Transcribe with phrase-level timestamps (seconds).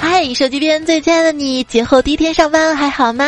[0.00, 3.24] 嗨，手机边最亲爱的你，节后第一天上班还好吗？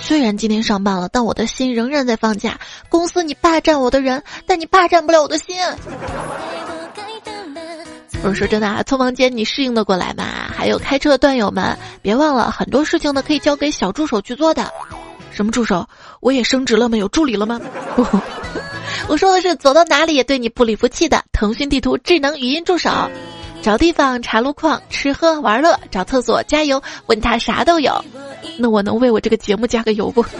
[0.00, 2.58] 虽然今天上班了，但我的心仍然在放假。
[2.88, 5.56] 公司你霸占我的人，但你霸占不了我的心。
[8.22, 10.24] 我说真的啊，匆忙间你适应的过来吗？
[10.56, 14.70] 还有开车的段友们，别忘了很多事情呢可以交给小助手去做的。
[15.30, 15.86] 什么助手？
[16.20, 16.96] 我也升职了吗？
[16.96, 17.60] 有助理了吗？
[17.96, 18.06] 不，
[19.08, 22.90] 我说的是走到哪里也对你不离不弃的腾讯地图智能语音助手。
[23.62, 28.04] 找地方查路况，吃喝玩乐，找厕所加油，问他啥都有。
[28.58, 30.22] 那我能为我这个节目加个油不？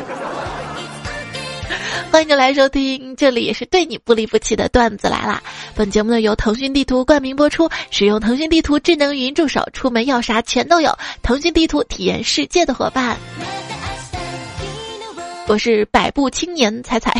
[2.12, 5.42] 欢迎你来收听，这里也是对你不离不弃的段子来啦。
[5.74, 10.96] 本节目呢由腾讯地图冠名播出，使用腾讯地图智能语音助手，出门要啥全都有。
[11.22, 13.16] 腾讯地图体验世界的伙伴，
[15.48, 17.10] 我是百步青年彩彩，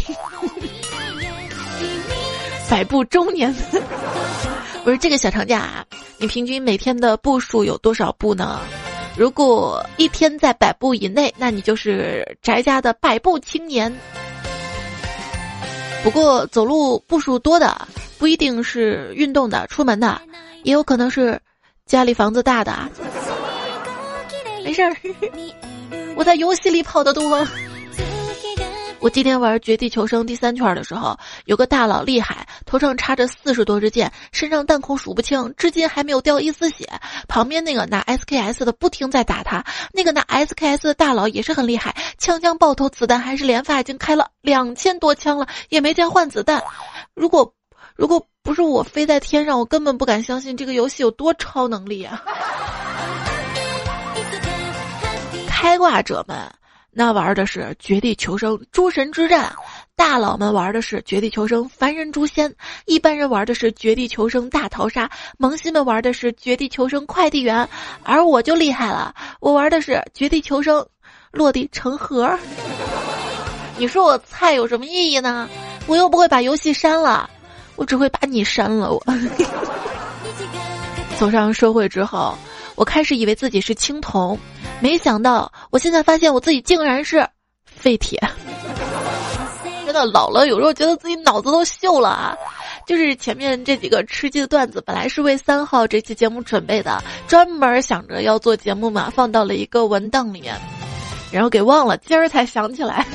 [2.70, 3.54] 百步中年。
[4.84, 5.84] 不是这个小长假，
[6.19, 8.61] 你平均每天的步数有多少步呢？
[9.16, 13.94] 如果一天在百步以内，那你就是宅家的百步青年。
[16.02, 20.20] 不过走路步数多的不一定是运动的、出门的，
[20.64, 21.41] 也有可能是
[21.86, 22.91] 家里房子大的。
[24.62, 24.94] 没事儿，
[26.17, 27.46] 我在游戏里跑得多。
[29.00, 36.89] 我今天玩《绝地求生》第三圈的时候，有个大佬厉害，头上插着四十多支箭，身上弹孔数不清，至今还没有掉一丝血。
[37.29, 46.62] 旁边那个拿 SKS 的不停在打他，那个拿 SKS 的大佬也是很厉害，枪枪爆头，子弹还是连发，已经开了两千多枪了，也没见换子弹。
[47.15, 47.55] 如果
[47.95, 52.23] 如果不是我飞在天上，我根本不敢相信这个游戏有多超能力啊！
[55.48, 56.37] 开挂者们。
[56.97, 59.53] 那玩的是《绝地求生：诸神之战》，
[59.97, 62.50] 大佬们玩的是《绝地求生：凡人诛仙》，
[62.84, 65.06] 一般人玩的是《绝地求生：大逃杀》，
[65.39, 67.64] 萌新们玩的是《绝地求生：快递员》，
[68.03, 70.85] 而我就厉害了，我玩的是《绝地求生：
[71.30, 72.27] 落地成盒》。
[73.77, 75.48] 你说我菜有什么意义呢？
[75.86, 77.30] 我又不会把游戏删了，
[77.77, 78.92] 我只会把你删了。
[78.92, 79.02] 我
[81.18, 82.36] 走上社会之后。
[82.77, 84.36] 我开始以为自己是青铜，
[84.80, 87.24] 没想到我现在发现我自己竟然是
[87.64, 88.20] 废铁。
[89.94, 92.36] 真的老了，有时候觉得自己脑子都锈了啊！
[92.84, 100.56] 就是前面这几个吃鸡的段子，本来是为三号这期节目准备的，专门想着要做节目嘛，放到了一个文档里面，
[101.30, 103.06] 然后给忘了，今儿才想起来。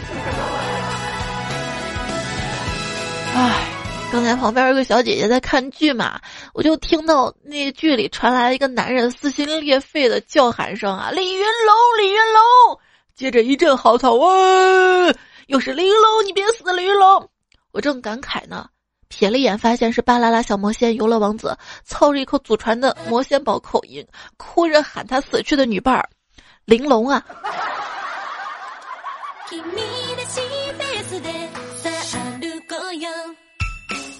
[3.35, 3.66] 唉。
[4.09, 6.22] 刚才旁边有个小姐姐在看剧嘛，
[6.53, 12.79] 我就听到那剧里传来了一个男人撕心裂肺的叫喊声啊，李云龙，李云龙！
[13.16, 15.13] 接着一阵嚎啕，哇，
[15.50, 17.28] 又是玲珑，你别死，玲珑！
[17.72, 18.68] 我正感慨呢，
[19.10, 24.06] 瞥了一眼，发现是巴啦啦小魔仙游乐王子，操着一口祖传的魔仙堡口音，
[24.38, 26.08] 哭着喊他死去的女伴儿，
[26.66, 27.26] 玲珑啊。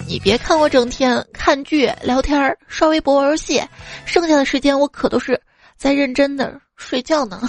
[0.08, 3.62] 你别看我整天看剧、聊天、刷微博、玩游戏，
[4.04, 5.40] 剩下的时间我可都是
[5.78, 7.48] 在认真的睡觉呢。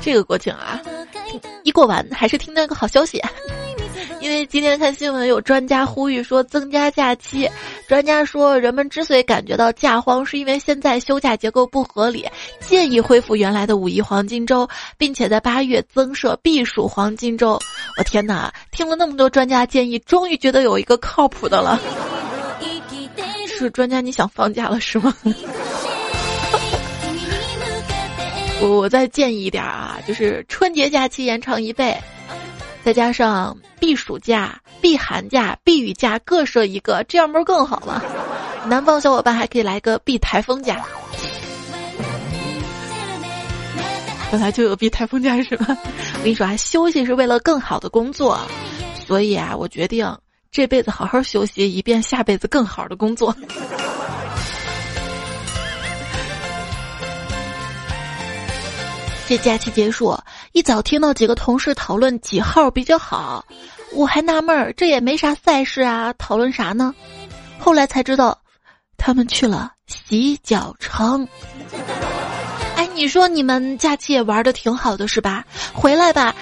[0.00, 0.80] 这个国庆啊，
[1.62, 3.22] 一过完还是听到一个好消息。
[4.20, 7.50] 因为今天看新闻，有专家呼吁说增加假期。
[7.88, 12.28] 专家说，人们之所以感觉到假荒，是因为现在休假结构不合理，
[12.60, 14.68] 建议恢复原来的五一黄金周，
[14.98, 17.58] 并且在八月增设避暑黄金周。
[17.98, 18.52] 我天哪！
[18.70, 21.80] 听了那么多专家建议，终于觉得有一个靠谱的了。
[23.48, 25.14] 是专家，你想放假了是吗？
[28.62, 31.96] 我再建议一点啊，就是春节假期延长一倍。
[32.82, 38.02] 再加上避暑假、避寒假、避雨假各设一个，这样不是更好吗？
[38.66, 40.82] 南方小伙伴还可以来个避台风假。
[44.30, 45.66] 本来就有避台风假是吧？
[46.14, 48.38] 我跟你说啊，休息是为了更好的工作，
[49.06, 50.16] 所以啊，我决定
[50.50, 53.34] 这辈子好好休息，以便下辈子更好的工作。
[59.30, 60.18] 这假期结束，
[60.50, 63.44] 一早听到几个同事讨论几号比较好，
[63.92, 66.92] 我还纳闷儿，这也没啥赛事啊，讨论啥呢？
[67.56, 68.36] 后来才知道，
[68.96, 71.28] 他们去了洗脚城。
[72.74, 75.44] 哎，你说你们假期也玩的挺好的是吧？
[75.72, 76.34] 回来吧，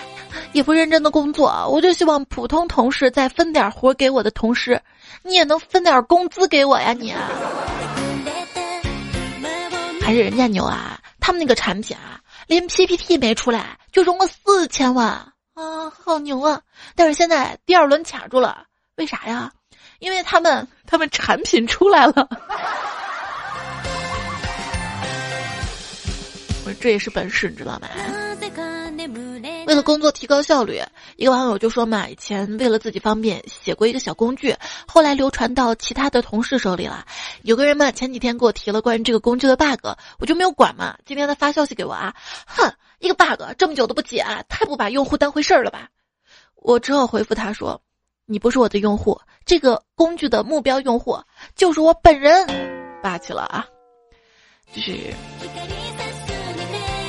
[0.55, 4.81] 也不认真的工作，我就希望普通同事再分点活给我的同事，
[5.23, 7.15] 你也能分点工资给我呀你。
[10.01, 12.19] 还是人家牛啊，他们那个产品啊。
[12.49, 15.07] 连 PPT 没出来就融了四千万
[15.55, 16.61] 啊，好牛啊！
[16.97, 18.65] 但是现在第二轮卡住了，
[18.97, 19.53] 为啥呀？
[19.99, 22.27] 因为他们他们产品出来了。
[26.65, 27.89] 我说这也是本事，你知道吗？
[29.69, 30.81] 为了工作提高效率，
[31.17, 34.57] 一个网友就说嘛，以前为了自己方便写过一个小工具，
[34.87, 37.05] 后来流传到其他的同事手里了。
[37.43, 39.89] 有个人嘛，前几天给我提了关于这个工具的 bug，
[40.19, 40.97] 我就没有管嘛。
[41.05, 42.15] 今天他发消息给我啊，
[42.47, 45.91] 哼，一个 bug 这么久都不解，太不把用户当回事儿了吧？
[46.55, 47.79] 我只好回复他说，
[48.25, 51.21] 你不是我的用户，这个工具的目标用户
[51.55, 52.47] 就是我本人，
[53.03, 53.67] 霸气了啊！
[54.75, 54.95] 就是。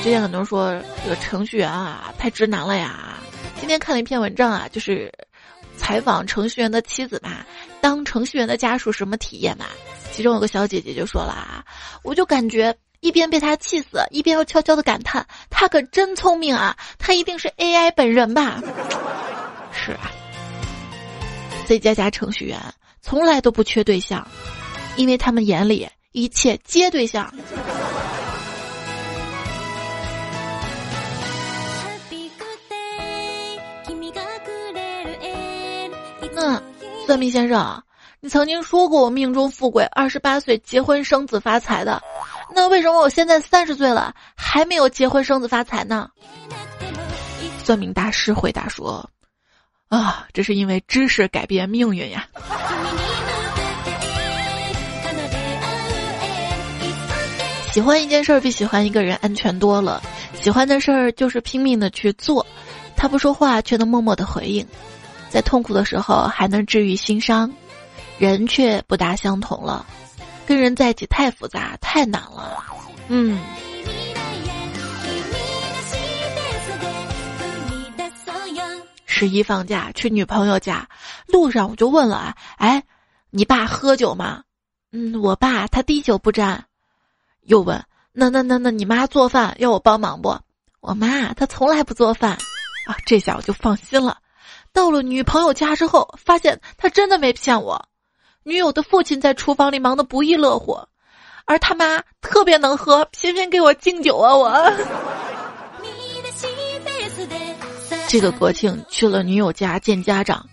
[0.02, 3.18] 之前很多人说这个程序员啊太直男了呀。
[3.60, 5.12] 今天看了一篇文章啊，就是
[5.76, 7.44] 采访程序员的妻子嘛，
[7.82, 9.66] 当程序员的家属什么体验嘛？
[10.10, 11.64] 其中有个小姐姐就说了啊，
[12.02, 18.62] 我就感觉一边被他气死，一边又悄悄的感叹，他可真聪明啊，他一定是 AI 本人吧？
[19.70, 20.10] 是啊
[21.66, 22.58] ，C 加加程序员
[23.02, 24.26] 从来都不缺对象，
[24.96, 27.32] 因为他们眼里一切皆对象。
[36.42, 36.60] 嗯，
[37.06, 37.82] 算命先生，
[38.20, 42.02] 你曾经说过我命中富贵，二十八岁结婚生子发财的，
[42.54, 46.08] 那为什么我现在三十岁了还没有结婚生子发财呢？
[47.62, 49.06] 算命大师回答说
[49.90, 52.26] ：“啊，这是因为知识改变命运呀。”
[57.70, 60.02] 喜欢一件事儿比喜欢一个人安全多了，
[60.40, 62.46] 喜欢的事儿就是拼命的去做，
[62.96, 64.66] 他不说话却能默默的回应。
[65.30, 67.50] 在痛苦的时候还能治愈心伤，
[68.18, 69.86] 人却不大相同了。
[70.44, 72.62] 跟人在一起太复杂太难了。
[73.08, 73.40] 嗯。
[79.06, 80.88] 十一放假去女朋友家，
[81.26, 82.82] 路上我就问了啊，哎，
[83.30, 84.42] 你爸喝酒吗？
[84.92, 86.64] 嗯，我爸他滴酒不沾。
[87.42, 90.36] 又问，那那那那你妈做饭要我帮忙不？
[90.80, 92.32] 我妈她从来不做饭。
[92.86, 94.18] 啊，这下我就放心了。
[94.72, 97.86] 到了女朋友家之后，发现他真的没骗我。
[98.42, 100.78] 女友的父亲在厨房里忙得不亦乐乎，
[101.44, 104.34] 而他妈特别能喝，频频给我敬酒啊！
[104.34, 104.72] 我
[108.08, 110.44] 这个国庆去了女友家见家长，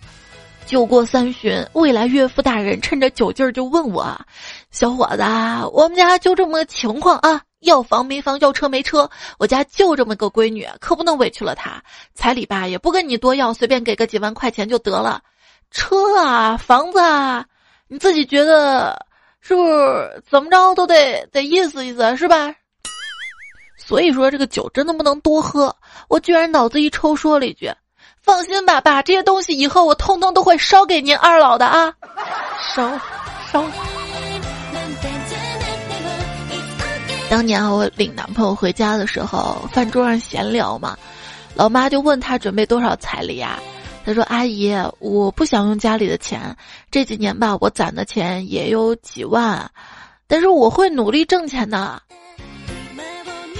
[0.66, 4.16] 酒过三巡，未来岳父大人趁着酒劲儿就问我
[4.70, 5.22] ：“小伙子，
[5.72, 11.82] 我们家就这么个情况啊？”要房没房，要车没车，我家就这么个闺女，可不能委屈了她。
[12.14, 15.20] 彩礼吧也不跟你多要，随便给个几万块钱就得了。
[15.70, 17.44] 车啊，房子啊，
[17.88, 19.06] 你自己觉得
[19.40, 22.54] 是不是怎么着都得得意思意思是吧？
[23.76, 25.74] 所以说这个酒真的不能多喝。
[26.08, 27.72] 我居然脑子一抽说了一句
[28.22, 31.94] ：“放心吧，爸，这些东西以后我通通都会烧给您二老的啊，
[32.74, 33.00] 烧
[33.50, 33.64] 烧。”
[37.30, 40.96] 当年啊，我领男朋友回家的时候，饭桌上闲聊嘛，
[41.54, 43.58] 老妈就问他准备多少彩礼呀？
[44.04, 46.56] 他说：“阿姨，我不想用家里的钱，
[46.90, 49.70] 这几年吧，我攒的钱也有几万，
[50.26, 52.02] 但是我会努力挣钱的。”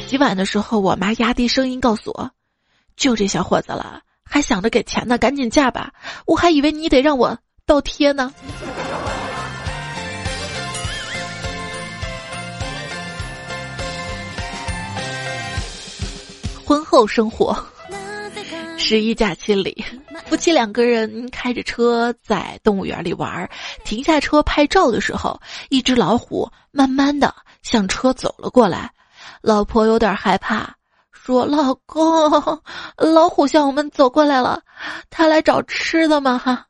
[0.09, 2.31] 洗碗的时候，我妈压低声音告诉我
[2.97, 5.93] ：“就这小伙子了，还想着给钱呢，赶紧嫁吧！
[6.25, 8.33] 我还以为你得让我倒贴呢。”
[16.69, 17.57] 婚后生活，
[18.77, 19.83] 十一假期里，
[20.27, 23.49] 夫妻两个人开着车在动物园里玩，
[23.87, 28.93] 停下车拍照的时候，一只老虎慢慢的向车走了过来，
[29.41, 30.77] 老婆有点害怕，
[31.11, 32.31] 说：“老公，
[32.99, 34.61] 老虎向我们走过来了，
[35.09, 36.67] 他来找吃的吗？”哈，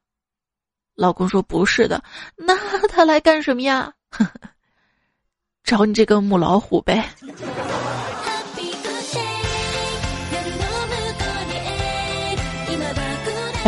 [0.94, 2.00] 老公说：“不是的，
[2.36, 3.92] 那他来干什么呀？
[5.64, 7.04] 找你这个母老虎呗。”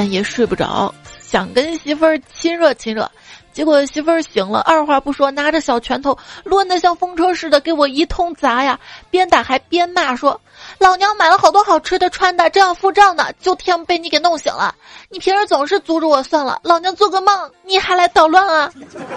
[0.01, 3.07] 半夜睡不着，想跟媳妇儿亲热亲热，
[3.53, 8.81] 结果媳妇儿醒了，二话不说，拿着小拳头抡得像风车似的给我一通砸呀，
[9.11, 10.41] 边打还边骂说
[10.81, 14.75] ：“老娘买了好多好吃的穿的，正要付账呢，就天被你给弄醒了。
[15.11, 18.73] 你平时总是阻止我算了，老娘做个梦你还来捣乱啊！”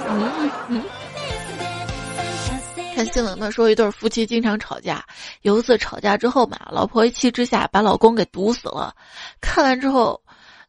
[0.10, 0.84] 嗯嗯。
[2.94, 5.02] 看新闻嘛，说一对夫妻经常吵架，
[5.44, 8.94] 有一次吵架之后嘛，老婆一气之下把老公给毒死了。
[9.40, 10.20] 看完之后。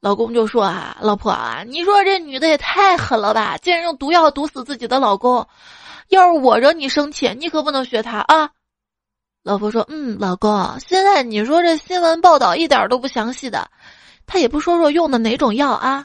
[0.04, 5.49] 老公就说啊，老婆啊，你说这女的也太狠了吧，竟然用毒药毒死自己的老公。
[6.08, 8.50] 要是我惹你生气，你可不能学她啊。
[9.42, 13.66] 老婆说，嗯，老公，现在你说这新闻报道一点都不详细的，
[14.26, 16.04] 他也不说说用的哪种药啊？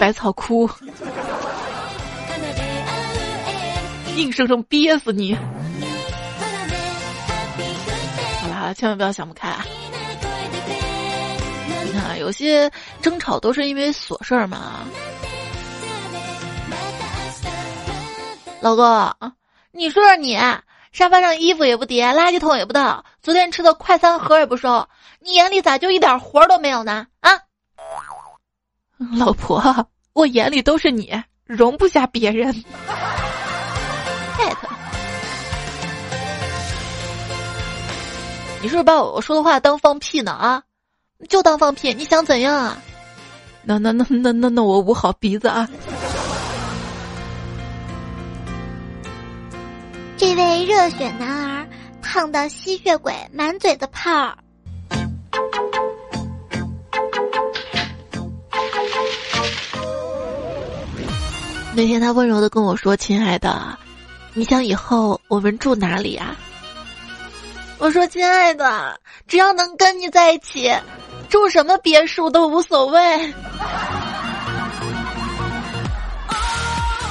[0.00, 0.70] 百草枯，
[4.16, 5.36] 硬生生憋死你！
[8.74, 9.64] 千万不要想不开啊！
[11.84, 14.82] 你看，有些争吵都是因为琐事儿嘛。
[18.60, 19.32] 老公，
[19.72, 20.36] 你说说你，
[20.92, 24.86] 沙发上衣服也不叠，垃圾桶也不倒，昨天吃的快餐盒也不收，
[25.20, 27.06] 你眼里咋就一点活都没有呢？
[27.20, 27.30] 啊！
[29.18, 29.62] 老婆，
[30.12, 31.12] 我眼里都是你，
[31.44, 32.54] 容不下别人。
[38.64, 40.32] 你是不是把我说的话当放屁呢？
[40.32, 40.62] 啊，
[41.28, 42.78] 就当放屁，你想怎样啊？
[43.62, 45.68] 那那那那那那我捂好鼻子啊。
[50.16, 51.66] 这位热血男儿
[52.00, 54.38] 烫的吸血鬼满嘴的泡儿。
[61.74, 63.78] 那天他温柔的跟我说：“亲爱的，
[64.32, 66.34] 你想以后我们住哪里啊？”
[67.78, 70.72] 我说：“亲爱的，只要能跟你在一起，
[71.28, 73.34] 住什么别墅都无所谓。”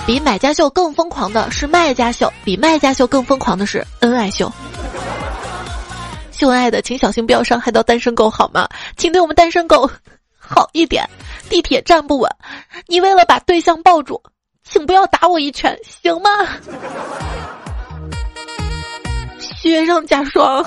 [0.07, 4.51] 比买家秀更疯狂的是卖家秀，比卖家秀更疯狂的是恩爱秀。
[6.31, 8.67] 秀恩爱的，请小心不要伤害到单身狗好吗？
[8.97, 9.89] 请对我们单身狗
[10.37, 11.07] 好一点。
[11.49, 12.29] 地铁站不稳，
[12.87, 14.21] 你为了把对象抱住。
[14.63, 16.29] 请不要打我一拳，行吗？
[19.43, 20.65] 雪上加霜，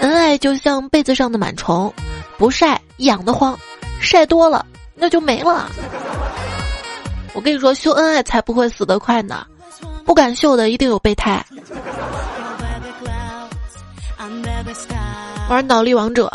[0.00, 1.92] 恩爱就像被子上的螨虫，
[2.36, 3.56] 不晒痒得慌，
[4.00, 5.70] 晒多了那就没了。
[7.34, 9.46] 我跟你说，秀恩爱才不会死得快呢，
[10.04, 11.44] 不敢秀的一定有备胎。
[15.48, 16.30] 玩脑力王者，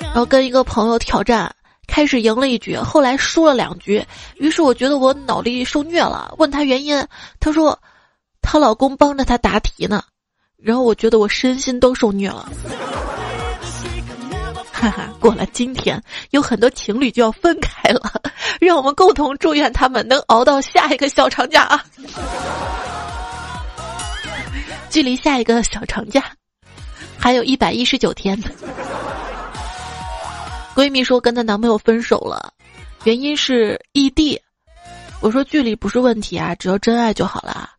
[0.00, 1.52] 然后跟一个朋友挑战。
[1.88, 4.02] 开始赢了一局，后来输了两局，
[4.38, 7.06] 于是我觉得我脑力受虐了，问他原因，
[7.38, 7.78] 他说，
[8.42, 10.02] 她老公帮着她答题呢，
[10.58, 12.52] 然后我觉得我身心都受虐了。
[14.70, 18.20] 哈哈，过了今天，有很多情侣就要分开了，
[18.60, 21.84] 让我们共同祝愿他们能熬到下一个小长假啊！
[24.90, 26.24] 距离下一个小长假，
[27.16, 28.36] 还有一百一十九天。
[30.74, 32.52] 闺蜜说跟她男朋友分手了，
[33.04, 34.40] 原因是异地。
[35.20, 37.70] 我说距离不是问题啊，只要真爱就好了。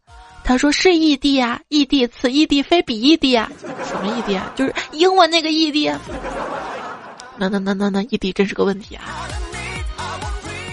[0.44, 3.50] 他说是异地啊，异地此异地非彼异地啊。
[3.86, 4.52] 什么异地啊？
[4.56, 5.90] 就是英文那个异地。
[7.38, 9.04] 那那那那那异地真是个问题啊！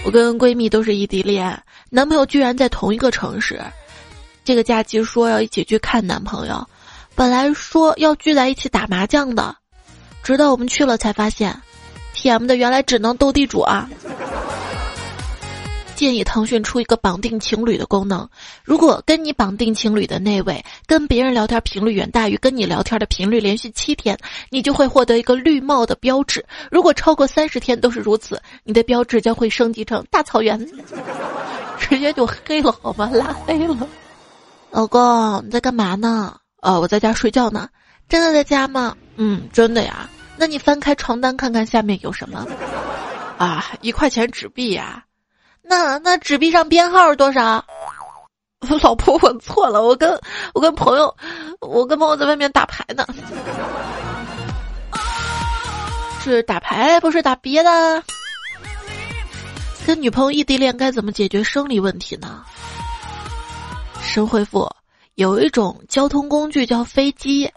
[0.05, 1.59] 我跟闺蜜都是异地恋，
[1.89, 3.59] 男朋友居然在同一个城市。
[4.43, 6.67] 这个假期说要一起去看男朋友，
[7.15, 9.55] 本来说要聚在一起打麻将的，
[10.23, 11.55] 直到我们去了才发现。
[12.13, 13.89] T M 的原来只能斗地主啊！
[16.01, 18.27] 建议腾讯出一个绑定情侣的功能，
[18.63, 24.17] 如果跟你绑定情侣的那位跟别人聊天频率远大于跟你聊天的频率，连续七天，
[24.49, 26.41] 你就会获得一个绿帽的标志；
[26.71, 30.59] 如果超过三十天都是如此，你的标志将会升级成大草原，
[31.77, 33.07] 直接就黑了好吗？
[33.13, 33.87] 拉黑了。
[34.71, 36.35] 老公，你在干嘛呢？
[36.63, 37.69] 哦，我在家睡觉呢。
[38.09, 38.97] 真的在家吗？
[39.17, 40.09] 嗯，真的呀。
[40.35, 42.47] 那你翻开床单看看下面有什么？
[43.37, 45.05] 啊，一块钱纸币呀！
[45.71, 47.63] 那那纸币上编号是多少？
[48.83, 50.19] 老婆，我错了，我跟
[50.53, 51.15] 我跟朋友，
[51.61, 53.07] 我跟朋友在外面打牌呢。
[56.21, 58.03] 是打牌，不是打别的。
[59.87, 62.43] 跟女朋友异地恋该怎么解决生理问题呢？
[64.01, 64.69] 神回复：
[65.15, 67.49] 有一种交通工具叫飞机。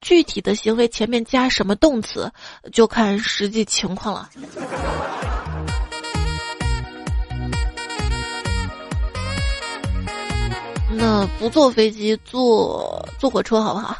[0.00, 2.32] 具体的行为前面加什么动词，
[2.72, 4.30] 就看实际情况了。
[10.94, 13.96] 那不坐飞机，坐坐火车好不好？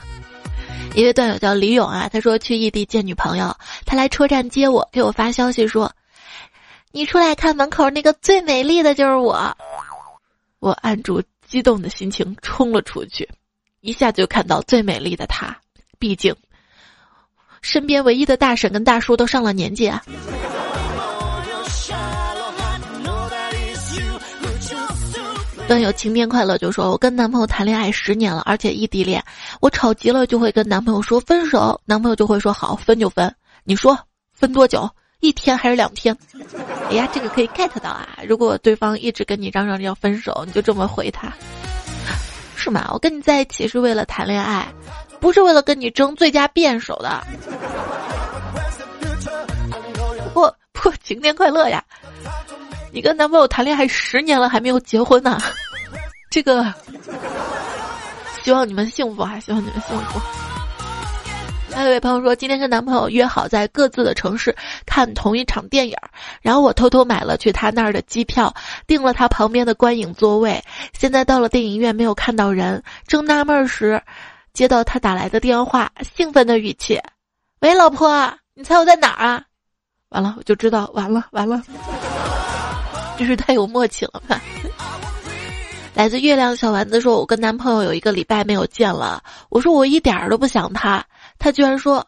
[0.95, 3.57] 一位段友叫李勇啊，他说去异地见女朋友，
[3.87, 5.91] 他来车站接我，给我发消息说
[6.93, 9.57] ：“你出来看门口那个最美丽的就是我。”
[10.61, 13.29] 我按住激动的心情冲了出去，
[13.81, 15.57] 一下就看到最美丽的她。
[15.99, 16.37] 毕竟，
[17.63, 20.05] 身边唯一的大婶跟大叔都上了年纪啊。
[25.73, 29.25] 段友晴天快乐就说：“我跟男朋友谈恋爱十年了，而且异地恋。
[29.59, 33.35] 我吵急了就会跟男朋友说分手，男朋友就会说好分就分。
[33.65, 33.99] 你说
[34.35, 34.87] 分多久？
[35.21, 36.15] 一天还是两天？
[36.91, 38.19] 哎呀，这个可以 get 到啊！
[38.29, 41.33] 如果对方一直跟你嚷嚷着要分手，你就这么回他。”
[42.55, 42.91] 是吗？
[42.93, 44.71] 我跟你在一起是为了谈恋爱，
[45.21, 47.27] 不是为了跟你争最佳辩手的。
[50.35, 51.83] 不不，晴天快乐呀！
[52.93, 55.39] 你跟男朋友谈恋爱十年了，还没有结婚呢，
[56.31, 56.73] 这个，
[58.45, 59.41] 希望你们幸福啊！
[59.41, 60.21] 希望你们幸福。
[61.75, 65.97] 还有一位朋友说，今天跟男朋友约好在各自的城市看同一场电影，
[66.43, 68.55] 然后我偷偷买了去他那儿的机票，
[68.87, 70.63] 订了他旁边的观影座位。
[70.93, 74.03] 现在到了电影院，没有看到人，正纳闷时，
[74.53, 77.01] 接到他打来的电话，兴奋的语气
[77.61, 79.43] ：“喂，老婆，你猜我在哪儿啊？”
[80.11, 81.63] 完了，我就知道，完了，完了。
[83.19, 84.41] 就是太有默契了吧！
[85.95, 91.05] 来自月亮小丸子说：“我跟男朋友有一个礼拜没有见了。”我说：“我一点儿都不想他。”
[91.39, 92.07] 他居然说：“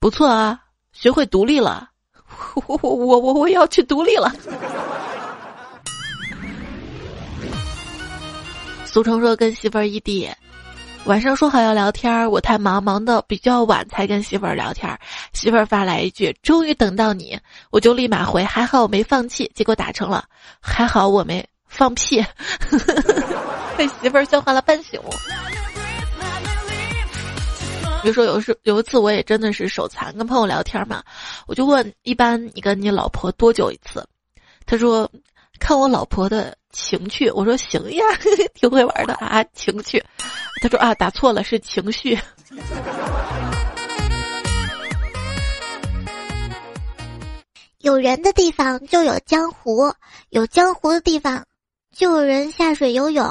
[0.00, 0.58] 不错啊，
[0.92, 1.90] 学会独立了。
[2.66, 4.32] ”我我我我要去独立了。
[8.86, 10.28] 俗称说跟媳妇儿异地。
[11.10, 14.96] 晚上说好要聊天儿，我太忙，忙的比较晚才跟媳妇儿聊天儿。
[15.32, 17.36] 媳妇儿发来一句：“终于等到你。”
[17.72, 20.24] 我就立马回：“还好我没放弃。”结果打成了
[20.62, 22.24] ：“还好我没放屁。”
[23.76, 25.02] 被媳妇儿笑话了半宿。
[28.02, 31.02] 比如说有时有一次我也真的是手残，跟朋友聊天嘛，
[31.48, 34.06] 我就问：“一般你跟你老婆多久一次？”
[34.64, 35.10] 他说
[35.60, 38.04] ：“看我老婆的。”情趣，我说行呀，
[38.54, 40.00] 挺会玩的啊，情趣。
[40.62, 42.16] 他说啊，打错了，是情绪。
[47.80, 49.92] 有人的地方就有江湖，
[50.28, 51.44] 有江湖的地方
[51.92, 53.24] 就有人下水游泳。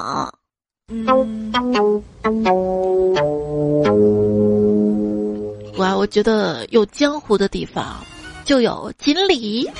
[5.78, 8.04] 哇，我觉得有江湖的地方
[8.44, 9.72] 就有锦鲤。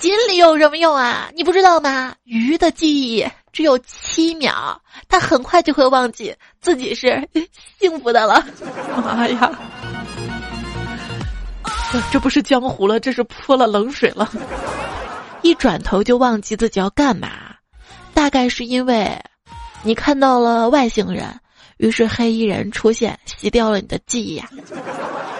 [0.00, 1.30] 锦鲤有什么用啊？
[1.34, 2.14] 你不知道吗？
[2.24, 7.26] 鱼的记忆只有七秒，它很快就会忘记自己是
[7.80, 8.44] 幸福的了。
[9.04, 9.58] 妈呀！
[12.12, 14.30] 这不是江湖了，这是泼了冷水了。
[15.42, 17.30] 一转头就忘记自己要干嘛，
[18.12, 19.18] 大概是因为
[19.82, 21.24] 你看到了外星人，
[21.78, 24.48] 于是黑衣人出现，洗掉了你的记忆呀。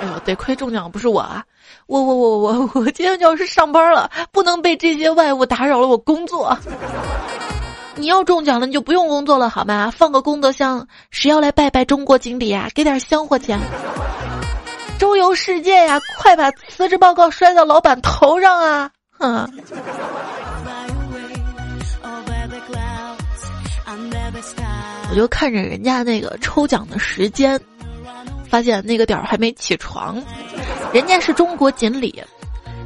[0.00, 1.42] 哎呦，得亏中奖不是我啊！
[1.86, 6.56] 我我我我我今天就要是上班了，不能被这些外物打扰了我工作。
[7.94, 9.90] 你要中奖了，你就不用工作了好吗？
[9.90, 12.68] 放个功德箱，谁要来拜拜中国锦鲤啊？
[12.74, 13.58] 给点香火钱。
[14.98, 18.90] 周游世界呀，快把辞职报告摔到老板头上啊！
[19.18, 19.50] 哼。
[25.08, 27.58] 我就看着人家那个抽奖的时间。
[28.48, 30.22] 发现那个点儿还没起床，
[30.92, 32.22] 人家是中国锦鲤，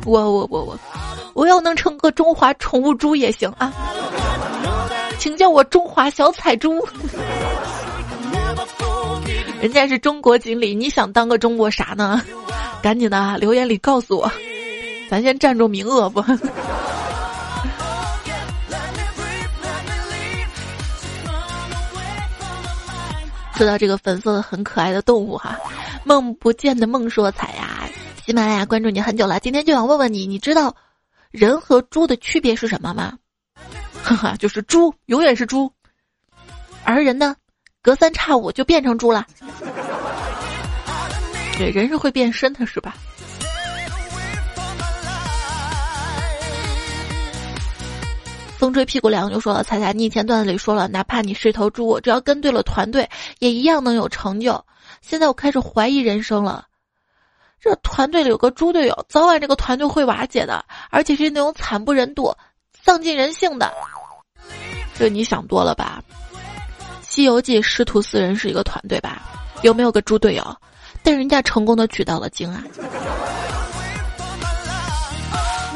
[0.04, 0.78] 我我我我，
[1.34, 3.72] 我要能成个中华宠物猪也行啊，
[5.18, 6.86] 请叫我中华小彩猪。
[9.60, 12.22] 人家是中国锦鲤，你想当个中国啥呢？
[12.82, 14.32] 赶紧的留言里告诉我，
[15.10, 16.22] 咱先占住名额不？
[23.60, 25.54] 说到这个粉色的很可爱的动物哈，
[26.02, 27.86] 梦不见的梦说彩呀，
[28.24, 30.74] 喜马拉雅关注你很久了，今天就想问问你，你知道
[31.30, 33.18] 人和猪的区别是什么吗？
[34.02, 35.70] 哈哈，就是猪永远是猪，
[36.84, 37.36] 而人呢，
[37.82, 39.26] 隔三差五就变成猪了。
[41.58, 42.96] 对，人是会变身的，是吧？
[48.60, 54.62] 风吹屁股凉就说了：“彩彩，你以前段子里说了，哪怕你是头猪，只要跟对了团队，也一样能有成就。
[55.00, 56.66] 现在我开始怀疑人生了，
[57.58, 62.34] 这团队里有个猪队友，早晚这个团队会瓦解的，而且是那种惨不忍睹、
[62.84, 63.72] 丧尽人性的。
[64.92, 66.02] 这你想多了吧？
[67.00, 69.22] 《西游记》师徒四人是一个团队吧？
[69.62, 70.56] 有没有个猪队友？
[71.02, 72.62] 但人家成功的取到了经啊。”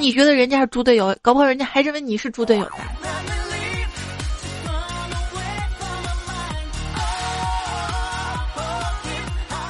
[0.04, 2.70] 你觉得人家是猪队友，搞不好人家还认为你是猪队友呢。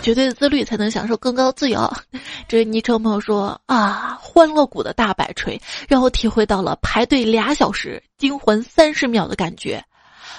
[0.03, 1.89] 绝对的自律才能享受更高的自由。
[2.49, 9.81] 这位昵称朋友说啊，欢乐谷的大摆锤让我体会到了排队俩小时惊魂三十秒的感觉。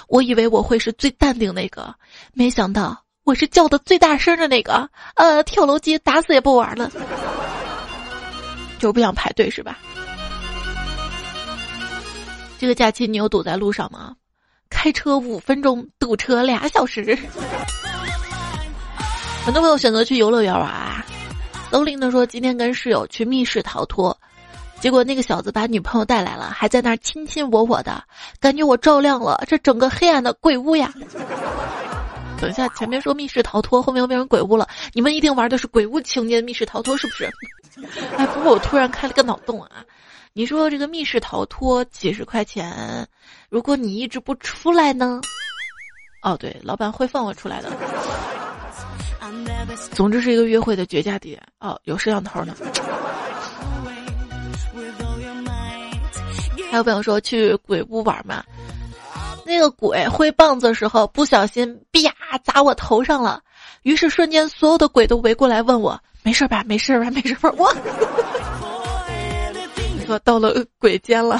[0.09, 1.95] 我以为我会是最淡定那个，
[2.33, 4.89] 没想到我是叫的最大声的那个。
[5.15, 6.91] 呃，跳楼机打死也不玩了。
[8.85, 9.79] 就是不想排队是吧？
[12.59, 14.13] 这个假期你有堵在路上吗？
[14.69, 17.17] 开车五分钟，堵车俩小时。
[19.43, 21.03] 很多朋友选择去游乐园玩啊。
[21.71, 24.15] 楼林的说，今天跟室友去密室逃脱，
[24.79, 28.03] 结果那个小子把女朋友带来了，还在那儿亲亲我我的，
[28.39, 30.93] 感觉我照亮了这整个黑暗的鬼屋呀。
[32.39, 37.27] 等一下，前面说密室逃脱，后面又变成鬼屋了，你们一定玩的是鬼屋情节密室逃脱是不是？
[38.17, 39.83] 哎，不过我突然开了个脑洞啊，
[40.33, 43.07] 你说这个密室逃脱几十块钱，
[43.49, 45.21] 如果你一直不出来呢？
[46.21, 47.71] 哦，对，老板会放我出来的。
[49.91, 52.55] 总之是一个约会的绝佳地点哦，有摄像头呢。
[56.71, 58.43] 还有朋友说去鬼屋玩嘛，
[59.45, 63.41] 那个鬼挥棒子的时候不小心啪砸我头上了，
[63.83, 67.71] 于是瞬间所有的鬼都围过来问我没事吧，没事吧，没事吧，我，
[70.09, 71.39] 我到了鬼间了。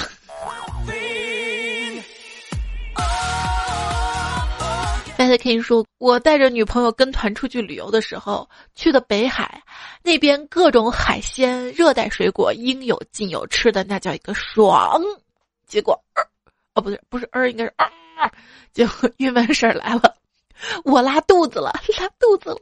[5.18, 9.62] Bad King 说：“我带着女朋友跟团出去旅游的时候，去的北海，
[10.04, 15.02] 那边各种海鲜、热带水果应有尽有，吃的那叫一个爽。
[15.66, 16.00] 结果，
[16.76, 17.90] 哦，不对，不是呃，应该是啊。
[18.72, 20.14] 结果 郁闷事儿来了，
[20.84, 22.60] 我拉肚子了，拉肚子了，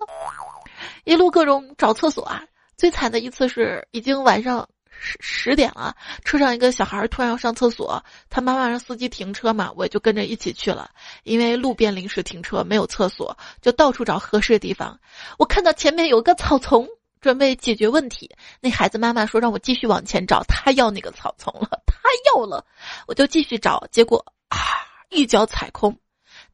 [1.03, 2.43] 一路各种找厕所啊。
[2.77, 4.67] 最惨的一次是已经晚上。”
[5.05, 10.91] 十十点了，车上一个小孩突然要上厕所，他妈妈让司机停车嘛，我就跟着一起去了。
[11.23, 14.97] 因为路边临时停车没有厕所，就到处找合适的地方。
[15.37, 16.87] 我看到前面有个草丛，
[17.19, 18.33] 准备解决问题。
[18.61, 22.63] 那孩子妈妈说让我继续往前找，他要那个草丛了，他要了，
[23.07, 23.85] 我就继续找。
[23.91, 24.57] 结果啊，
[25.09, 25.97] 一脚踩空，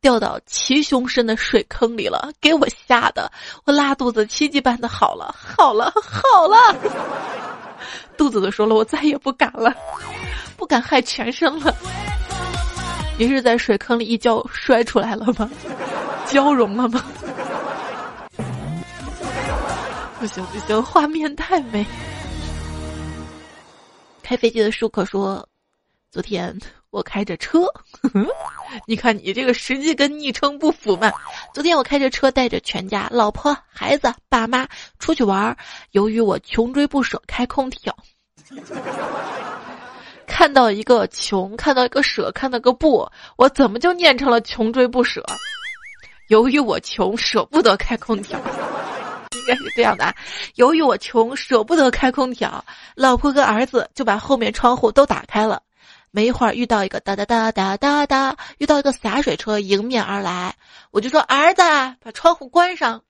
[0.02, 3.32] 掉到齐胸深的水坑里了，给我吓得
[3.66, 6.58] 我拉肚子奇迹般的好了，好了，好了。
[8.18, 9.74] 肚子都说了，我再也不敢了，
[10.58, 11.76] 不敢害全身了。
[13.18, 15.50] 于是在水坑里一跤摔出来了吗？
[16.26, 17.04] 交融了吗？
[20.20, 21.86] 不行不行，画面太美。
[24.22, 25.48] 开飞机的舒克说
[26.12, 26.58] ：“昨天
[26.92, 27.66] 我开着车，
[28.88, 31.12] 你看你这个实际跟昵称不符嘛。
[31.54, 35.56] 昨天我开着车带着全家，老婆、孩子、爸妈出去玩，
[35.92, 37.96] 由于我穷追不舍，开空调。
[40.26, 45.24] ”看到一个穷，看到一个舍，看到个不，我怎么就念成了穷追不舍？
[46.30, 50.16] 由于我穷，舍不得开空调，应该是这样的啊。
[50.56, 52.64] 由于我穷，舍不得开空调，
[52.96, 55.62] 老婆和儿子就把后面窗户都打开了。
[56.12, 60.56] 没一会儿，遇到一个哒哒哒哒哒哒，遇到一个洒水车迎面而来，
[60.92, 61.62] 我就说儿子
[62.02, 63.02] 把窗户关上，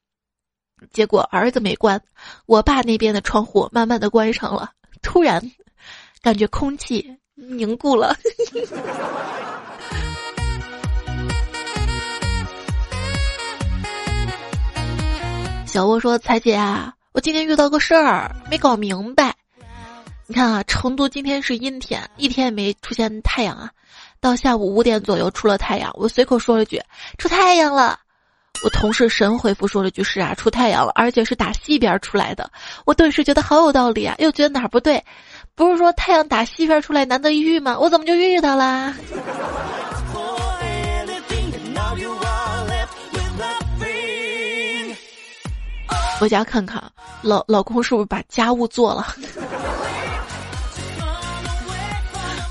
[0.91, 2.01] 结果儿子没关，
[2.45, 4.71] 我爸那边的窗户慢慢的关上了。
[5.01, 5.41] 突然，
[6.21, 8.15] 感觉空气凝固了。
[15.65, 19.35] 小窝说：“彩姐啊，我今天遇到个事儿，没搞明白。
[20.31, 23.71] 你看啊，成都今天是阴天，一天也没出现太阳啊。
[24.21, 26.79] 到下午五点左右出了太阳，我随口说了句
[27.17, 27.97] ‘出太阳了’。”
[28.63, 32.47] 我同事神回复说了句：“是啊，出太阳了，而且是打西边出来的。”
[32.85, 35.03] 我顿时觉得好有道理啊，又觉得哪儿不对？
[35.55, 37.75] 不是说太阳打西边出来难得一遇吗？
[37.79, 38.93] 我怎么就遇到啦？
[46.19, 46.83] 回家看看，
[47.23, 49.07] 老老公是不是把家务做了？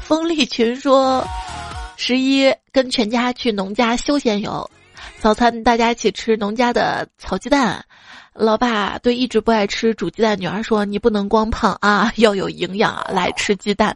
[0.09, 1.23] 风力群说
[1.99, 4.69] ：“十一跟全家去农家休闲游。”
[5.21, 7.85] 早餐大家一起吃农家的炒鸡蛋，
[8.33, 13.95] 老爸对一直不爱吃煮鸡蛋女儿说：“你不能光胖啊， 要有营养啊，来吃鸡蛋。”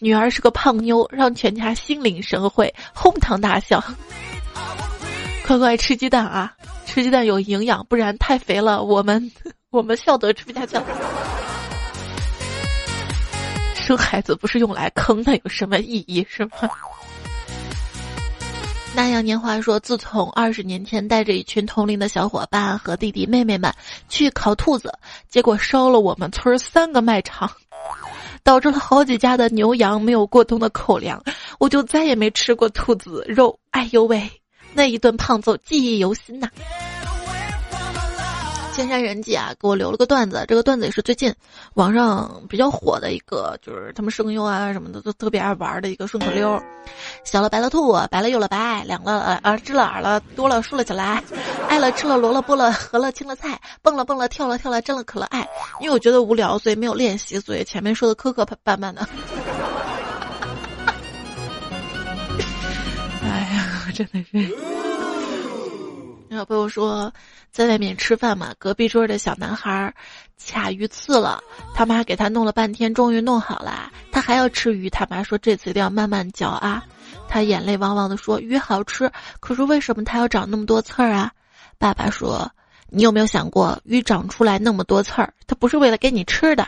[0.00, 3.80] 女儿是个胖妞，让全家心领神会，哄堂大笑。
[5.46, 6.52] 快快吃鸡蛋啊，
[6.86, 9.30] 吃鸡蛋有营养，不然太肥了，我们
[9.70, 10.84] 我们笑得吃不下去了。
[13.82, 16.50] 生孩子不是用来坑的，有什么意义是吗？
[18.94, 23.72] 那样年华说，自从二十年前带着一群同龄的小伙伴和弟弟妹妹们
[24.08, 24.92] 去烤兔子，
[25.28, 27.50] 结果烧了我们村三个卖场，
[28.44, 31.22] 导致了好几家的牛羊没有过冬的口粮，
[31.58, 33.58] 我就再也没吃过兔子肉。
[33.70, 34.30] 哎呦喂，
[34.74, 36.46] 那一顿胖揍记忆犹新呐。
[38.72, 40.44] 千山人迹啊，给我留了个段子。
[40.48, 41.34] 这个段子也是最近
[41.74, 46.58] 网上比较火的一个，就是他们声优啊什么的都特别爱玩的一个顺口溜。
[47.22, 51.22] 小了白了兔，白了又了白，两了呃呃知了耳了多了竖了起来，
[51.68, 55.46] 爱了吃了萝了剥了合了青了菜，蹦了蹦了跳了跳了真了可了爱。
[55.80, 59.06] 因为我觉得无聊，所以没有练习，所以前面说的磕磕绊绊的。
[63.22, 64.91] 哎呀，真的是。
[66.32, 67.12] 小朋友说，
[67.50, 69.94] 在外面吃饭嘛，隔壁桌的小男孩
[70.46, 71.42] 卡鱼刺了，
[71.74, 73.92] 他妈给他弄了半天，终于弄好了。
[74.10, 76.82] 他还要吃鱼，他妈说这次一定要慢慢嚼啊。
[77.28, 81.30] 他眼泪汪汪的说：“鱼好吃，可是为什么它要长那么多刺儿啊？”
[81.78, 82.50] 爸爸说
[82.88, 86.66] ：“你有没有想过，鱼长出来那么多刺儿，它不是为了给你吃的？”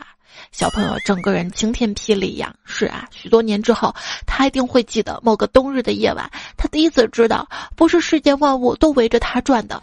[0.52, 2.54] 小朋友整个人晴天霹雳一样。
[2.64, 3.94] 是啊，许多年之后，
[4.26, 9.82] 他一定会记得某个冬日的夜晚，他第一次知道，不是世间万物都围着他转的。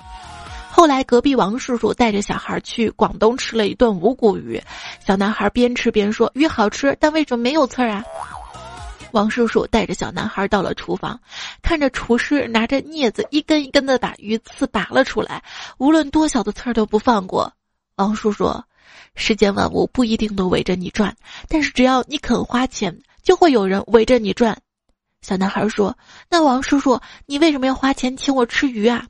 [0.71, 4.61] 后来，隔壁王叔叔带着小孩去广东吃了一顿无骨鱼，
[5.05, 8.03] 小男孩边吃边说：“鱼好吃，但为什么没有刺儿啊？”
[9.11, 11.19] 王叔叔带着小男孩到了厨房，
[11.61, 15.43] 看着厨师拿着镊子一根一根的把鱼刺拔了出来，
[15.77, 17.51] 无论多小的刺儿都不放过。
[17.97, 18.63] 王叔叔。
[19.15, 21.15] 世间万物不一定都围着你转，
[21.47, 24.57] 但是只要你肯花钱，就会有人围着你转。
[25.21, 25.95] 小男孩说
[26.29, 29.05] ：“那王叔叔，你为什么要花钱请我吃鱼啊？”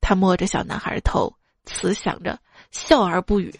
[0.00, 1.32] 他摸着小男孩头，
[1.66, 2.38] 慈祥着，
[2.70, 3.54] 笑而不语。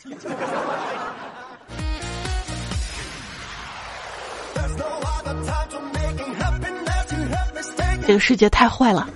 [8.07, 9.09] 这个世界太坏了。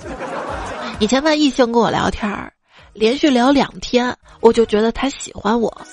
[1.01, 2.53] 以前万异性跟我聊天儿，
[2.97, 5.87] 连续聊两天，我就觉得他喜欢我。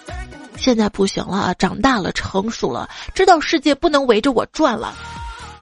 [0.56, 4.96] 现在不行了，长大了，成熟了，知道世界不能围着我转了。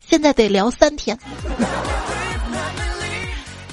[0.05, 1.17] 现在得聊三天。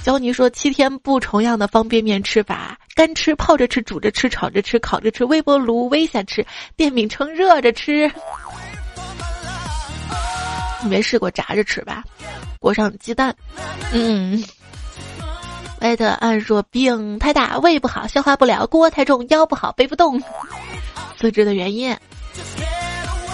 [0.03, 8.11] 教你说七天不重样的方便面吃法：干吃、泡着吃、煮着吃、炒着吃、烤着吃、微波炉微下吃、电饼铛热着吃。
[10.83, 12.03] 你没试过炸着吃吧？
[12.59, 13.37] 裹上鸡蛋。
[13.93, 14.43] 嗯。
[15.81, 20.21] 艾特按说病太大，胃不好，消化不了；锅太重，腰不好，背不动。
[21.19, 21.97] 辞职的原因。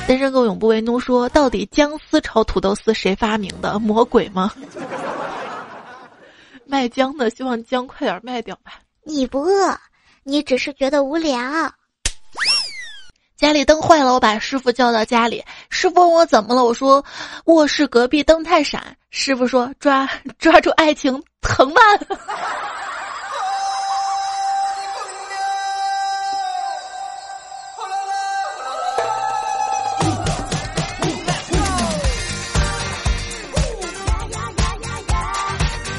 [0.07, 3.78] 单身狗永不为奴说：“到底姜丝炒土豆丝谁发明的？
[3.78, 4.52] 魔鬼吗？”
[6.66, 8.72] 卖姜的希望姜快点卖掉吧。
[9.04, 9.74] 你不饿，
[10.22, 11.38] 你只是觉得无聊。
[13.44, 15.44] 家里灯坏了，我把师傅叫到家里。
[15.68, 17.04] 师傅问我怎么了，我说
[17.44, 18.96] 卧室隔壁灯太闪。
[19.11, 21.76] 师傅说：“抓抓住爱情，藤蔓？”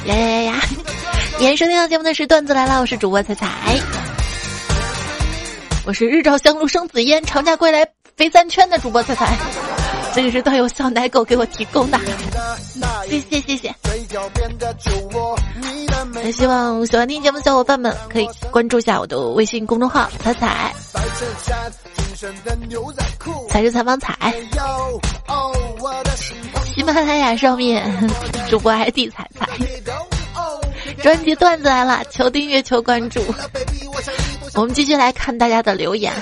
[0.07, 0.61] 呀呀呀呀！
[1.37, 3.79] 欢 收听到节目的是段子来了，我是主播彩彩，
[5.87, 9.37] 我是日照香炉生紫烟，长假归来飞三圈的主播彩彩，
[10.15, 11.99] 这个是段友小奶狗给我提供的，
[13.07, 13.75] 谢谢谢谢。
[16.23, 20.73] 也希望喜欢听节目的小伙伴们可以关注一下我的微信公众号彩彩，
[23.49, 24.33] 才是采访彩。
[26.73, 28.09] 喜马拉雅上面
[28.49, 29.47] 主播 ID 彩彩，
[31.03, 33.21] 专辑段子来了，求订阅求关注。
[34.55, 36.13] 我们继续来看大家的留言，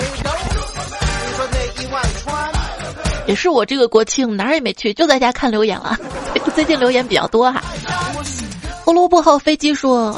[3.28, 5.98] 也是我这个国庆哪儿也没去，就在家看留言了。
[6.56, 7.63] 最近留言比较多哈。
[8.84, 10.15] 胡萝卜号飞机说。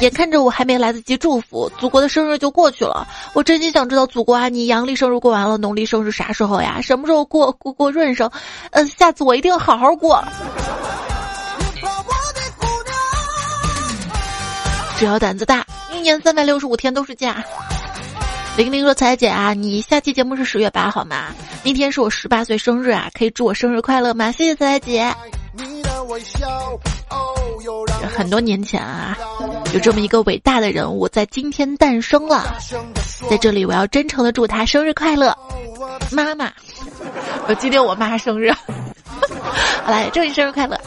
[0.00, 6.82] 眼看着我还没来得及祝福祖国的生日就过去了，我真心想知道祖国啊，你阳历生日过完了，农历生日啥时候呀？
[6.82, 8.30] 什么时候过过过闰生？
[8.72, 10.22] 呃，下次我一定好好过。
[14.98, 17.44] 只要胆子大，一年三百六十五天都是假。
[18.56, 21.26] 玲玲说：“彩姐啊，你下期节目是十月八号吗？
[21.62, 24.32] 那天是我十八岁生日啊，可以祝我生日快乐吗？
[24.32, 25.14] 谢谢彩姐。”
[28.16, 29.18] 很多年前啊，
[29.74, 32.56] 有这么一个伟大的人物在今天诞生了，
[33.28, 35.36] 在这里我要真诚的祝他生日快乐，
[36.10, 36.50] 妈妈，
[37.48, 38.50] 我今天我妈生日，
[39.82, 40.78] 好来祝你生日快乐。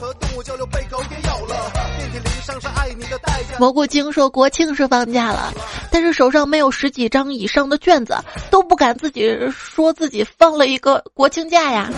[3.58, 5.54] 蘑菇精说国庆是放假了，
[5.92, 8.16] 但是手上没有十几张以上的卷子，
[8.50, 11.90] 都不敢自己说自己放了一个国庆假呀，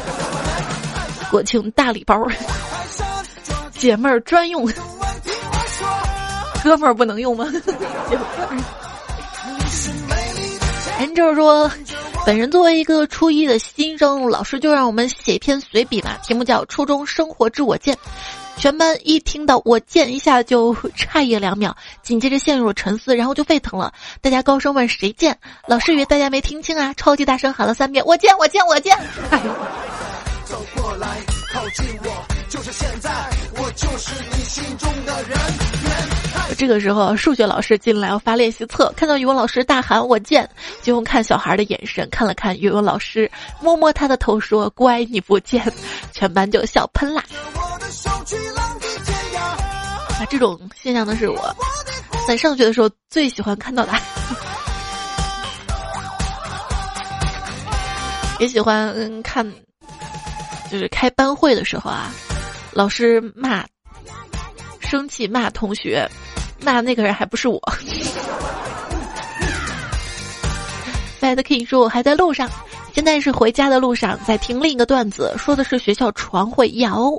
[1.29, 2.15] 国庆大礼包。
[3.77, 4.67] 姐妹儿专用，
[6.63, 7.47] 哥们儿不能用吗？
[11.01, 11.69] 人就是说，
[12.27, 17.95] 本人作为一个初一的新生，老师就让我们写一篇随笔嘛，题目叫《初中生活之我见》。
[18.55, 23.91] 全班一听到“我见”，一下就诧异两秒，紧接着陷入了沉思，然后就沸腾了。
[24.21, 25.35] 大家高声问：“谁见？”
[25.67, 28.95] 老师以为大家没听清啊，超级大声喊了三遍：“我见，我见，我见！”
[29.31, 29.51] 哎呦！
[30.45, 31.07] 走过来，
[31.51, 33.09] 靠近我，就是现在。
[33.57, 36.20] 我就是你心中的人。
[36.57, 40.47] 这个时候，数学老师进来要发练习册，看到语文老师大喊“我见”，
[40.83, 43.29] 就用看小孩的眼神看了看语文老师，
[43.61, 45.63] 摸摸他的头说：“乖，你不见。”
[46.13, 47.23] 全班就笑喷啦。
[50.19, 51.55] 啊，这种现象的是我。
[52.27, 53.91] 在上学的时候最喜欢看到的，
[58.39, 59.51] 也喜欢看，
[60.69, 62.11] 就是开班会的时候啊，
[62.73, 63.65] 老师骂，
[64.91, 66.05] 生气骂同学，
[66.65, 67.57] 骂那个人还不是我。
[71.21, 72.51] Bad King 说我还在路上。
[72.93, 77.11] 现在是回家的路上，在听另一个段子，说的是学校床会摇。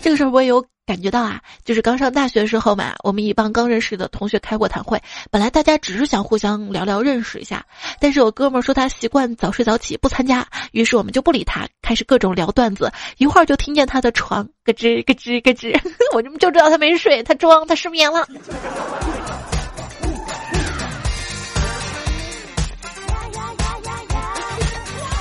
[0.00, 7.64] 这个事儿我也有感觉到啊，就是刚上大学的时候嘛，我们一帮刚认识的同学开过谈会，本来大家只是想互相聊聊认识一下，
[7.98, 15.78] 但是我哥们儿说他习惯早睡早起不参加，于是我们就不理他，开始各种聊段子，一会儿就听见他的床咯吱咯吱咯吱，
[16.14, 18.26] 我就知道他没睡，他装他失眠了。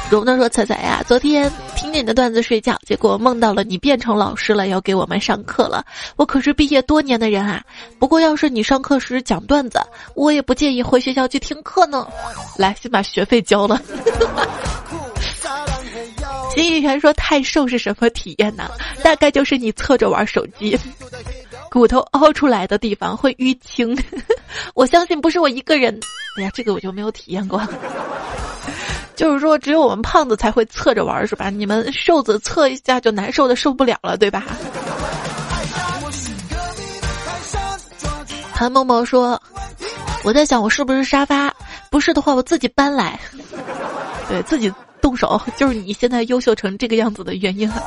[0.09, 5.83] 荣的说：“彩彩呀，昨天听你的段子睡觉，结果梦到了你变成老师了，要给我们上课了。
[6.15, 7.63] 我可是毕业多年的人啊，
[7.97, 9.79] 不过要是你上课时讲段子，
[10.13, 12.07] 我也不介意回学校去听课呢。
[12.55, 13.81] 来，先把学费交了。”
[16.53, 18.69] 金玉泉说：“太瘦是什么体验呢？
[19.03, 20.77] 大概就是你侧着玩手机，
[21.71, 23.97] 骨头凹出来的地方会淤青。
[24.75, 25.99] 我相信不是我一个人。
[26.37, 27.59] 哎呀，这个我就没有体验过。”
[29.15, 31.49] 就是说，只有我们胖子才会侧着玩，是吧？
[31.49, 34.43] 你们瘦子侧一下就难受的受不了了，对吧？
[38.54, 39.41] 韩某某说
[40.23, 41.54] ：“我在想，我是不是沙发？
[41.89, 43.19] 不是的话，我自己搬来，
[44.30, 47.84] 对自己动手，就是你现在优秀成这个样子的原因了。”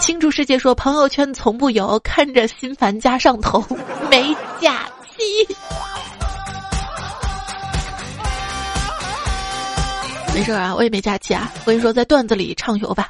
[0.00, 3.64] 清楚世界说：“朋友圈从不有看着心烦加上头，
[4.10, 4.82] 没假
[5.16, 5.54] 期。”
[10.34, 11.50] 没事啊，我也没假期啊。
[11.60, 13.08] 我跟你说，在段子里畅游吧。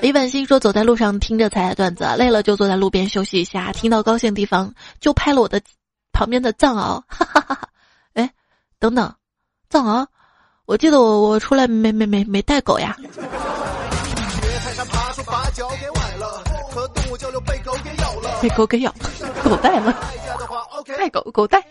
[0.00, 5.60] 李婉欣说：“走在路上听着彩彩段子，累了就坐在路边休息一下，听到高兴地方就拍了我的
[6.12, 7.68] 旁边的藏獒。”哈哈哈哈
[8.14, 8.30] 哎，
[8.78, 9.14] 等等，
[9.70, 10.06] 藏獒，
[10.66, 12.96] 我记得我我出来没没没没带狗呀。
[18.40, 18.98] 被狗给咬了，
[19.42, 19.92] 狗带了，
[20.96, 21.60] 带 狗狗带。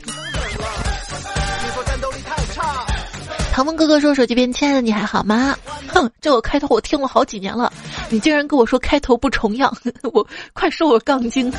[3.57, 5.57] 唐风哥哥说：“手机边，亲爱的，你还好吗？”
[5.89, 7.73] 哼，这个开头我听了好几年了，
[8.07, 9.75] 你竟然跟我说开头不重样，
[10.13, 11.51] 我快说我杠精！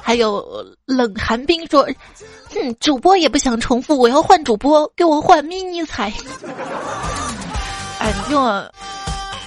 [0.00, 1.82] 还有冷寒冰说
[2.54, 6.12] ：“哼，主播也不想重复，我要换主播，给我换 mini 彩。”
[7.98, 8.64] 哎，你听我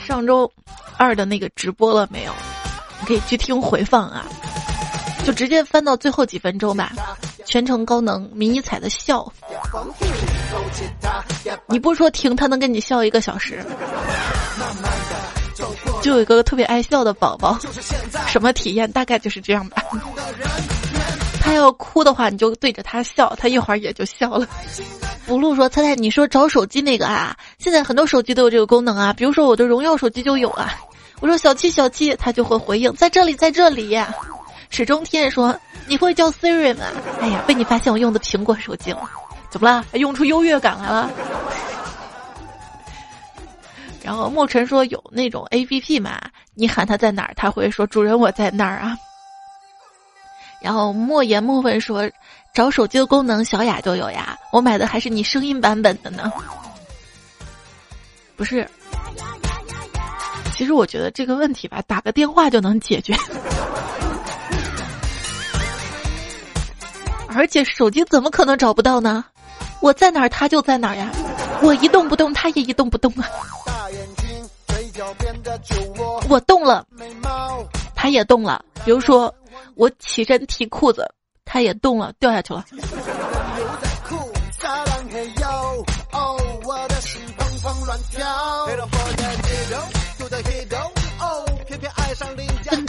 [0.05, 0.51] 上周
[0.97, 2.33] 二的那个直播了没有？
[2.99, 4.25] 你可以去听回放啊，
[5.27, 6.93] 就直接翻到最后几分钟吧。
[7.45, 9.29] 全程高能迷你彩的笑，
[11.65, 13.61] 你不说停，他能跟你笑一个小时。
[16.01, 17.59] 就有一个特别爱笑的宝宝，
[18.25, 18.89] 什么体验？
[18.89, 19.83] 大概就是这样吧。
[21.41, 24.47] 他要哭的话，你就对着他笑，他一会儿也就笑了。
[25.25, 27.35] 福禄说：“猜猜，你说找手机那个啊？
[27.59, 30.73] 现在很多手机都有这个功能啊，比如说我的荣耀手机就有啊。
[31.19, 33.93] 我说小七小七，他就会回应在这里，在这里。
[34.69, 35.57] 始终天说。”
[35.89, 36.83] 你会叫 Siri 吗？
[37.21, 39.09] 哎呀，被你发现我用的苹果手机了，
[39.49, 39.85] 怎么了？
[39.93, 41.09] 用出优越感来了？
[44.03, 46.19] 然后墨尘说有那种 A P P 嘛，
[46.55, 48.97] 你喊他在哪儿，他会说主人我在那儿啊。
[50.61, 52.11] 然后莫言莫问说
[52.53, 56.29] 找手机的功能小雅就有呀，我买的还是你声音版本的呢。
[58.35, 58.69] 不是，
[60.53, 63.15] 其实我觉得这个问题吧，打个电话就能解决。
[67.37, 69.23] 而且手机怎么可能找不到呢？
[69.79, 71.11] 我在哪儿，他就在哪儿呀。
[71.61, 73.29] 我一动不动，他也一动不动啊。
[76.27, 76.83] 我动了，
[77.93, 78.65] 他也动了。
[78.83, 79.31] 比如说，
[79.75, 81.07] 我起身提裤子，
[81.45, 82.65] 他也动了，掉下去了。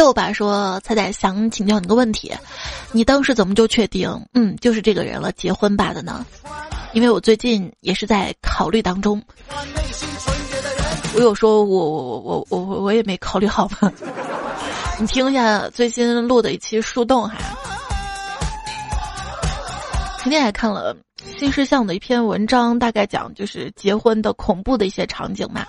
[0.09, 2.33] 奋斗吧说，彩彩想请教你个问题，
[2.92, 6.25] 你当时怎么就确定，嗯，就是这个人了，结婚吧的呢？
[6.94, 9.23] 因为我最近也是在考虑当中。
[11.14, 13.92] 我有说我我我我我我也没考虑好吗？
[14.98, 17.37] 你听一下最新录的一期树洞哈。
[20.23, 20.96] 今天还看了
[21.38, 25.67] 新事项的一篇文章，大概讲就是结婚的恐怖的一些场景嘛。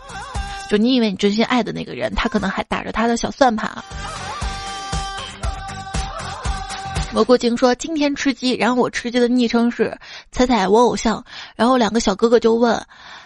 [0.70, 3.84] 就你以为你真心爱的那个人，他可能还打着他的小算盘啊。
[7.12, 9.98] 蘑菇精说今天吃鸡，然后我吃鸡的昵称是
[10.32, 11.24] 彩彩我偶像，
[11.56, 12.80] 然后两个小哥哥就问。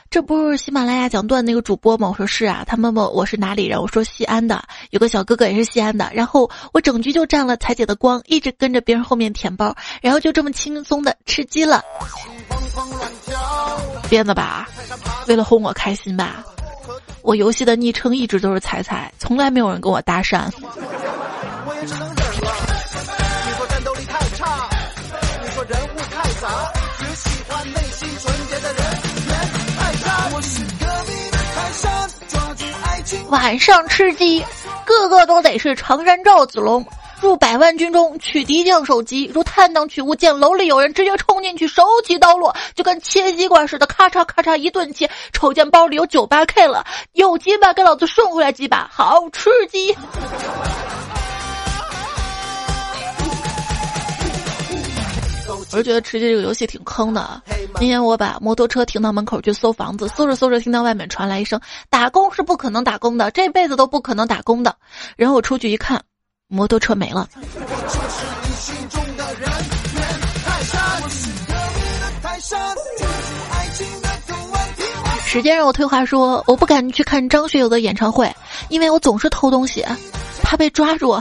[0.09, 2.07] 这不是喜马拉雅讲段那个主播吗？
[2.09, 2.63] 我说是啊。
[2.67, 4.63] 他问我我是哪里人，我说西安的。
[4.91, 6.07] 有个小哥哥也是西安的。
[6.13, 11.84] 然后我整局就占了彩姐的光，一直跟着别人后面舔包，然后就这么轻松的吃鸡了。
[14.07, 14.69] 编的吧？
[15.27, 16.45] 为了哄我开心吧？
[17.23, 20.47] 我游戏的昵称一直都是彩彩，从来没有人跟我搭讪。
[33.30, 34.43] 晚上吃鸡，
[34.86, 36.86] 个个都得是常山赵子龙。
[37.22, 45.09] 入百万军中取敌将首级，如探囊取物，见楼里有人，直接冲进去，手起刀落，就跟切西瓜似的，咔嚓咔嚓一顿切。
[45.32, 49.95] 瞅见包里有九八 K 了，有几把给老子顺回来几把，好吃鸡。
[55.74, 57.41] 我就觉得吃鸡这个游戏挺坑的。
[57.80, 61.59] 今天我把摩托车停到门口去搜房子，搜着搜着听到外面传来一声
[61.89, 64.76] ：“打工是不可能打工的，这辈子都不可能打工的。”
[65.17, 65.99] 然后我出去一看，
[66.47, 67.28] 摩托车没了。
[75.26, 78.32] 时间让我退化，说我不敢去看张学友的演唱会，
[78.69, 79.84] 因为我总是偷东西，
[80.43, 81.19] 怕被抓住；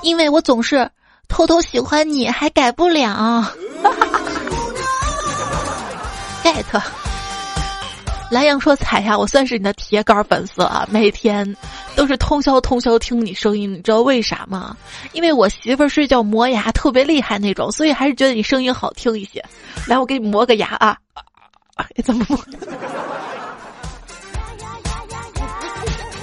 [0.00, 0.90] 因为我总是
[1.30, 3.50] 偷偷喜欢你，还改不了。
[6.44, 6.82] get，
[8.30, 11.56] 蓝阳说彩呀，我算是你的铁杆粉丝啊，每天
[11.96, 14.76] 都是通宵通宵听你声音，你知道为啥吗？
[15.12, 19.42] 因为我媳妇儿睡觉磨牙特别厉害那种，所以还是觉得你声音好听一些。
[19.86, 20.98] 来，我给你磨个牙啊！
[21.76, 22.38] 哎，怎么磨？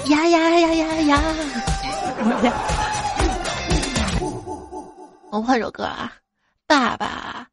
[0.06, 1.22] 呀呀呀呀呀！
[5.38, 6.12] 我换首歌啊，
[6.66, 7.48] 爸爸。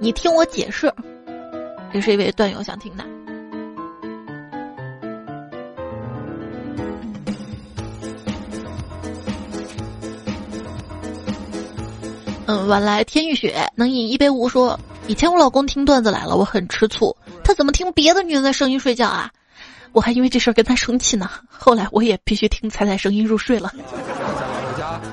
[0.00, 0.90] 你听我解释，
[1.92, 3.04] 这是一位段友想听的。
[12.46, 14.80] 嗯，晚来天欲雪能饮一杯无说。
[15.06, 17.14] 以前我老公听段子来了，我很吃醋。
[17.44, 19.30] 他怎么听别的女人的声音睡觉啊？
[19.92, 21.28] 我还因为这事儿跟他生气呢。
[21.50, 23.70] 后来我也必须听彩彩声音入睡了。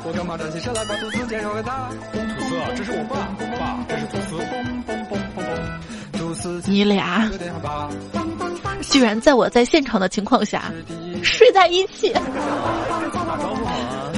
[0.04, 1.90] 我干嘛站起身来把吐司介绍给他？
[2.12, 3.16] 吐司，这是我爸，
[3.60, 4.38] 爸，这是吐司。
[6.34, 7.30] 司，你俩
[8.82, 10.72] 居然在我在现场的情况下
[11.24, 12.20] 睡在一起，打
[13.38, 14.13] 招呼好。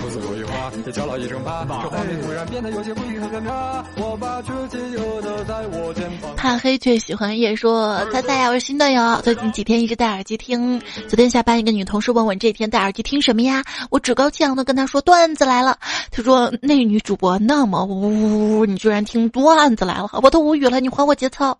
[6.36, 10.80] 怕黑却喜欢夜说：“猜猜呀，我是新的友，最近几天一直戴耳机听。
[11.07, 13.63] 昨天下班，一个女同事问我这天戴耳机听什么呀？
[13.89, 15.78] 我趾高气扬的跟她说段子来了。
[16.11, 20.80] 她说那女主播那么污，你居然听段子来了，我都无语了。
[20.80, 21.57] 你还我节操？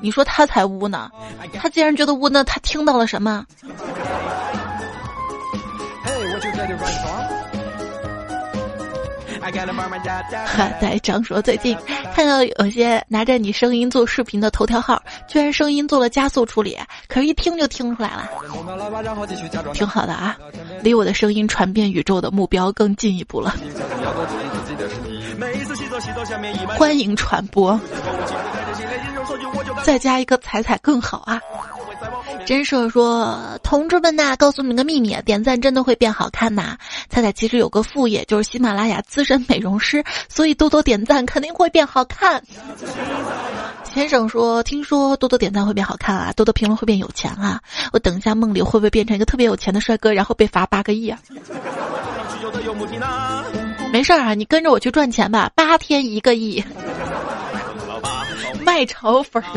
[0.00, 1.10] 你说她才污呢？
[1.54, 3.44] 她既然觉得污，那她听到了什么？”
[10.80, 11.76] 在张说最近
[12.14, 16.78] 看到有些拿着你声音做视频的头条号，居然声音做了加速处理，
[17.08, 18.30] 可是一听就听出来了，
[19.72, 20.36] 挺好的啊，
[20.82, 23.54] 离我的声音传遍宇宙的目标更进一步了。
[26.78, 27.78] 欢迎传播，
[29.82, 31.40] 再加一个彩彩更好啊。
[32.44, 36.76] 真是说：“同志们呐，告诉你们个秘密，点赞真的会变好看呐！
[37.08, 42.42] 菜菜其实有个副业，就是喜马拉雅资深美容师，所以多多点赞肯定会变好看。”
[43.84, 47.60] 先生说：“听说多多点赞会变好看啊，多多评论会变有钱啊！
[47.92, 51.18] 我等一下梦里会不会变成一个特别有钱的帅哥，然后被罚八个亿啊？”
[53.92, 56.64] 没事儿啊，你跟着我去赚钱吧，八天一个亿。
[58.64, 59.52] 卖炒粉儿，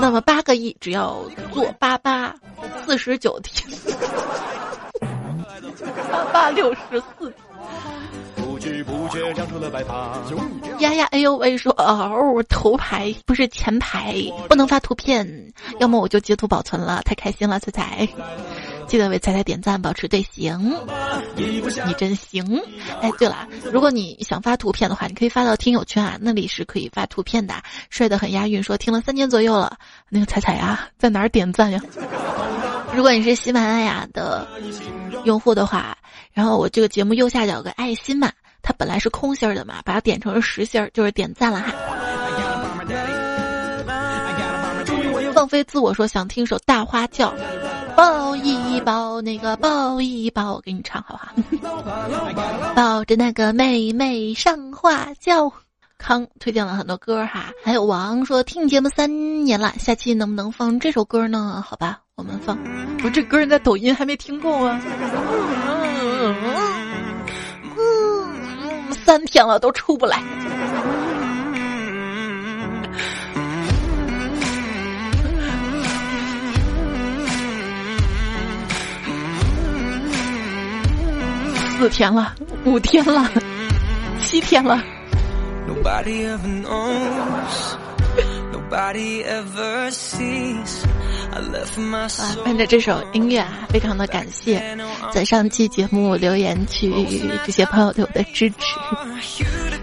[0.00, 1.22] 那么八个亿只要
[1.52, 2.34] 做八八
[2.84, 3.66] 四十九天，
[6.10, 7.32] 八八六十四。
[10.78, 14.14] 丫丫，哎呦喂，说哦，头牌不是前排，
[14.48, 17.00] 不能发图片，要么我就截图保存了。
[17.04, 18.08] 太开心了，彩彩。
[18.86, 20.74] 记得为彩彩点赞，保持队形。
[21.36, 22.62] 你真行！
[23.02, 27.54] 哎，对了，如果你想发图片的话，你可以发到听友圈啊，那里是可以发图片的。
[27.90, 29.76] 帅的很押韵，说听了三年左右了。
[30.08, 31.80] 那个彩彩呀，在哪儿点赞呀？
[32.94, 34.46] 如果你是喜马拉雅的
[35.24, 35.98] 用户的话，
[36.32, 38.30] 然后我这个节目右下角有个爱心嘛，
[38.62, 41.72] 它本来是空心儿的嘛，把它点成了实心儿，就是点赞了哈。
[45.36, 47.30] 放飞自我说想听首大花轿。
[47.94, 52.72] 抱一抱那个抱一抱，我给你唱好不好。
[52.74, 55.52] 抱着那个妹妹上花轿。
[55.98, 61.62] 康推荐了很多歌哈，还有王说听节目三年了，下期能不能放这首歌呢？
[61.66, 62.56] 好吧，我们放。
[63.04, 64.80] 我这歌在抖音还没听够啊。
[69.04, 70.22] 三天了都出不来。
[81.86, 82.34] 四天了，
[82.64, 83.30] 五天了，
[84.20, 84.74] 七天了。
[84.74, 84.82] 啊，
[92.44, 94.76] 伴着这首音乐啊，非常的感谢
[95.12, 96.92] 在上期节目留言区
[97.46, 98.56] 这些朋友对我的支持。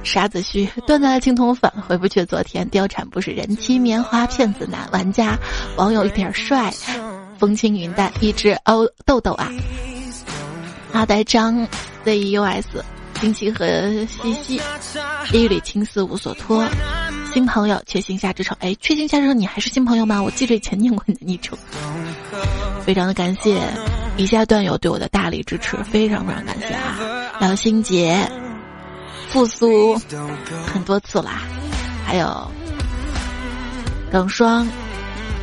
[0.04, 2.70] 沙子虚，断在了青铜粉，回不去昨天。
[2.70, 5.39] 貂蝉不是人妻，棉花骗子男玩家，
[5.78, 6.70] 网友一点帅，
[7.39, 9.49] 风轻云淡，一只欧豆豆啊。
[10.91, 11.68] 阿呆张
[12.04, 12.68] Z E U S，
[13.20, 13.66] 星星和
[14.08, 14.62] 西西，
[15.32, 16.68] 一缕青丝无所托。
[17.34, 18.56] 新朋友，缺心下之城。
[18.60, 20.22] 哎，缺心下之城，你还是新朋友吗？
[20.22, 21.58] 我记着以前念过你的昵称。
[22.86, 23.62] 非常的感谢
[24.18, 26.99] 以下段友对我的大力支持，非常非常感谢啊！
[27.39, 28.30] 老心杰
[29.30, 29.97] 复苏
[30.68, 31.43] 很多次啦，
[32.06, 32.51] 还有
[34.12, 34.68] 耿双，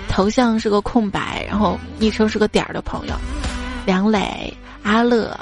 [0.09, 3.15] 头像是个空白，然后昵称是个点儿的朋友，
[3.87, 5.35] 梁磊、阿乐、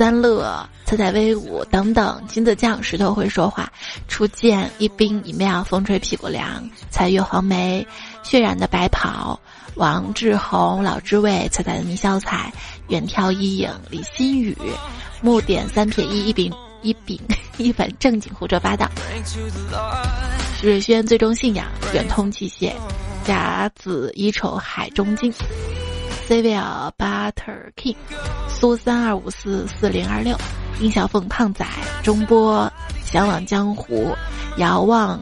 [0.00, 0.66] 三乐。
[0.86, 3.70] 彩彩威武等等，金子酱石头会说话，
[4.08, 7.86] 初见一冰一妙，风吹屁股凉，彩月黄梅，
[8.22, 9.38] 血染的白袍，
[9.74, 12.50] 王志宏老知味，彩彩的迷笑彩，
[12.88, 14.56] 远眺一影李新宇，
[15.20, 17.20] 木点三撇一一柄一柄
[17.58, 18.90] 一本正经胡说八道，
[20.58, 22.72] 徐瑞轩最终信仰远通器械，
[23.22, 25.30] 甲子乙丑海中金。
[26.30, 27.96] Civil Butter King，
[28.48, 30.38] 苏三二五四四零二六，
[30.78, 31.66] 殷小凤胖仔，
[32.04, 32.72] 中波，
[33.04, 34.14] 向往江湖，
[34.56, 35.18] 遥望，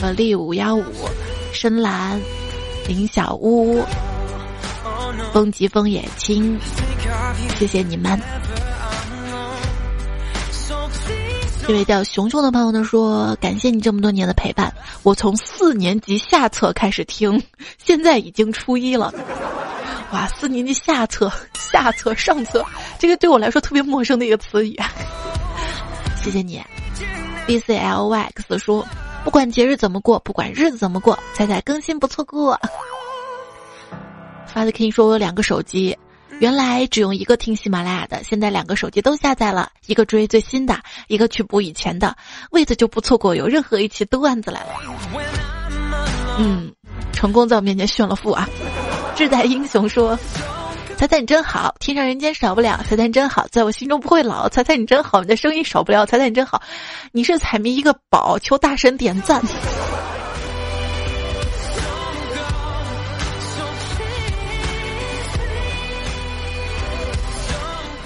[0.00, 0.84] 呃，力五幺五，
[1.52, 2.20] 深蓝，
[2.86, 3.82] 林小屋，
[5.32, 6.56] 风疾风也轻，
[7.58, 8.16] 谢谢你们。
[11.66, 17.42] 这位叫熊熊的朋友呢说：“感谢你这么多年的陪伴，我从四年级下册开始听，
[17.84, 19.12] 现在已经初一了。”
[20.14, 22.64] 哇，四年级下册、下册、上册，
[23.00, 24.78] 这个对我来说特别陌生的一个词语。
[26.22, 26.62] 谢谢你
[27.48, 28.86] ，B C L Y X 说，
[29.24, 32.56] 不管节日怎么过，不管日子怎么过，彩彩更新不错过。
[34.46, 35.98] 发的 King 说，我有两个手机，
[36.38, 42.16] 原来只用一个听喜马拉雅的，现在两个手机都下载了，一个追最新的，一个去补以前的，
[42.52, 44.74] 位子就不错过有任何一期段子来了。
[46.38, 46.72] 嗯，
[47.12, 48.48] 成功在我面前炫了富啊！
[49.16, 50.18] 志在英雄说
[50.98, 52.84] ：“彩彩你真好，天上人间少不了。
[52.88, 54.48] 彩彩你真好，在我心中不会老。
[54.48, 56.04] 彩彩你真好，你的声音少不了。
[56.04, 56.60] 彩彩你真好，
[57.12, 59.40] 你是彩迷一个宝，求大神点赞。”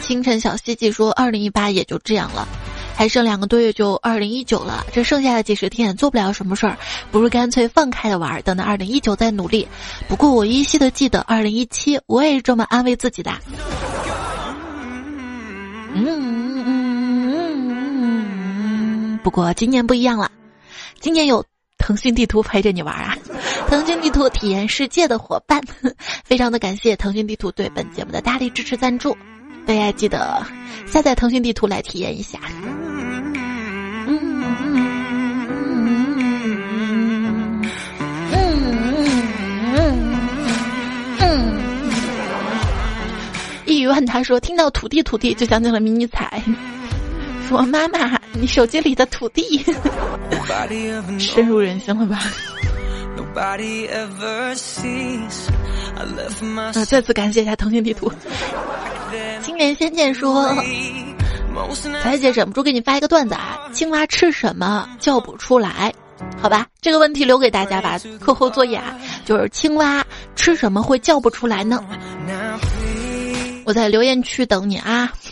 [0.03, 2.47] 清晨小希冀说：“二零一八也就这样了。”
[2.99, 6.77] 还剩两个多月就二零一九了，这剩下的几十天做不了什么事儿，
[7.13, 9.69] 不如干脆放开的玩，等到二零一九再努力。
[10.09, 13.31] 不过我依稀的记得二零一七，我也是这么安慰自己的。
[15.95, 16.05] 嗯
[16.67, 16.67] 嗯
[17.71, 19.21] 嗯。
[19.23, 20.29] 不过今年不一样了，
[20.99, 21.45] 今年有
[21.79, 23.17] 腾讯地图陪着你玩啊！
[23.69, 25.63] 腾讯地图体验世界的伙伴，
[26.27, 29.17] 非常的感谢腾讯地图对本节目的大力支持赞助，
[29.69, 30.43] 大家记得
[30.87, 32.39] 下载腾讯地图来体验一下。
[43.67, 46.43] 一语问他说：“听到土地土地，就想起了迷你彩。”
[47.47, 49.63] 说：“妈妈，你手机里的土地，
[51.19, 52.19] 深入人心了吧？”
[56.57, 56.73] 啊！
[56.85, 58.13] 再次感谢一下腾讯地图。
[59.43, 60.55] 青年仙剑说。
[62.03, 65.93] 彩姐忍不住给你发一个段子啊，青蛙吃什么叫不出来？
[66.41, 70.07] 好吧，这个问题留给大家吧，课后作业啊，就是青蛙
[70.37, 71.85] 吃什么会叫不出来呢？
[73.65, 75.13] 我在留言区等你啊。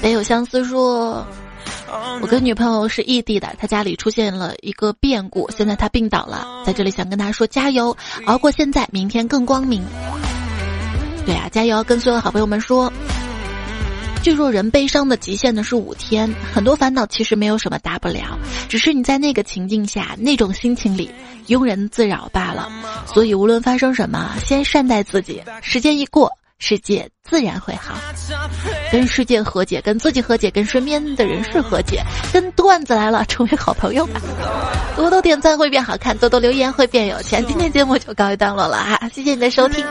[0.00, 1.26] 北有相思说，
[2.20, 9.82] 我跟女朋友是异地的，她家里出现了一个变故，现在她病倒了，在这里想跟她说加油，熬过现在，明天更光明。
[11.26, 12.92] 对啊，加油，跟所有好朋友们说。
[14.22, 18.38] 据说人悲伤的极限呢是五天，很多烦恼其实没有什么大不了，
[18.68, 21.10] 只是你在那个情境下、那种心情里
[21.46, 22.68] 庸人自扰罢了。
[23.06, 26.30] 所以无论发生什么，先善待自己，时间一过，
[26.60, 27.94] 世界自然会好。
[28.92, 34.20] 跟世界和解，跟自己和解，跟身边的人事和解，跟段子来了，成为好朋友吧。
[34.94, 37.44] 多多点赞会变好看，多多留言会变有钱。
[37.46, 39.84] 今天节目就告一段落了哈，谢谢你的收听。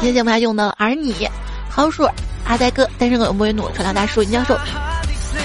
[0.00, 1.26] 今天节目还用到了儿你。
[1.70, 2.06] 豪叔、
[2.44, 4.56] 阿呆哥、单身狗永不为奴、车辆大叔、尹教授、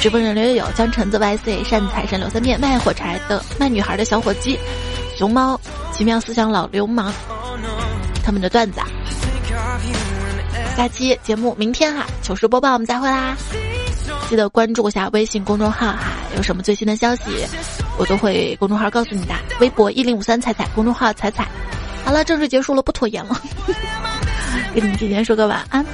[0.02, 4.60] 直播人刘悠悠、江橙子、YC、善财神、刘三面、卖火柴的、卖女孩的小伙计、
[5.18, 5.60] 熊猫、
[5.94, 7.12] 奇妙思想老流氓，
[8.24, 8.80] 他们的段子。
[10.76, 13.36] 下期节目明天哈，糗事播报我们再会啦！
[14.30, 17.24] 记得关注一下微信公众号哈，有什么最新的消息，
[17.98, 19.34] 我都会公众号告诉你的。
[19.60, 21.48] 微博一零五三彩彩，公众号彩彩。
[22.06, 23.42] 好了，正式结束了，不拖延了。
[24.74, 25.86] 跟你们提前说个晚安。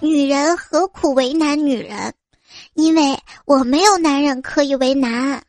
[0.00, 2.12] 女人何苦为难女人？
[2.74, 5.42] 因为我没有男人可以为难。